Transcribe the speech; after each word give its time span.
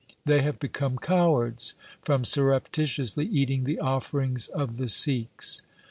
They 0.25 0.41
have 0.41 0.57
become 0.57 0.97
cowards 0.97 1.75
from 2.01 2.25
surreptitiously 2.25 3.27
eating 3.27 3.65
the 3.65 3.77
offerings 3.79 4.47
of 4.47 4.77
the 4.77 4.87
Sikhs.' 4.87 5.61